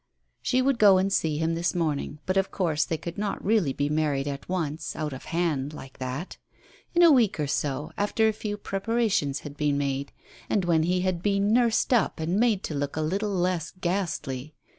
She 0.41 0.63
would 0.63 0.79
go 0.79 0.97
and 0.97 1.13
see 1.13 1.37
him 1.37 1.53
this 1.53 1.75
morning, 1.75 2.17
but 2.25 2.35
of 2.35 2.49
course 2.49 2.85
they 2.85 2.97
could 2.97 3.19
not 3.19 3.45
really 3.45 3.71
be 3.71 3.87
married 3.87 4.27
at 4.27 4.49
once, 4.49 4.95
out 4.95 5.13
of 5.13 5.25
hand, 5.25 5.73
like 5.73 5.99
that. 5.99 6.37
In 6.95 7.03
a 7.03 7.11
week 7.11 7.39
or 7.39 7.45
so, 7.45 7.91
after 7.99 8.27
a 8.27 8.33
few 8.33 8.57
preparations 8.57 9.41
had 9.41 9.55
been 9.55 9.77
made 9.77 10.11
and 10.49 10.65
when 10.65 10.81
he 10.81 11.01
had 11.01 11.21
been 11.21 11.53
nursed 11.53 11.93
up 11.93 12.19
and 12.19 12.39
made 12.39 12.63
to 12.63 12.73
look 12.73 12.95
a 12.95 13.01
little 13.01 13.29
less 13.29 13.71
ghastly. 13.79 14.55